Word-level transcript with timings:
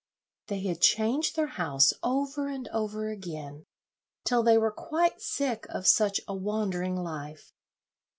They 0.47 0.61
had 0.63 0.81
changed 0.81 1.35
their 1.35 1.45
house 1.61 1.93
over 2.01 2.47
and 2.47 2.67
over 2.69 3.09
again, 3.11 3.67
till 4.25 4.41
they 4.41 4.57
were 4.57 4.71
quite 4.71 5.21
sick 5.21 5.67
of 5.69 5.85
such 5.85 6.19
a 6.27 6.33
wandering 6.33 6.95
life. 6.95 7.53